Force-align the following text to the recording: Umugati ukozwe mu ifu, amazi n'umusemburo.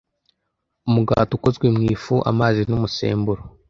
Umugati 0.87 1.31
ukozwe 1.37 1.65
mu 1.75 1.81
ifu, 1.93 2.15
amazi 2.31 2.61
n'umusemburo. 2.69 3.41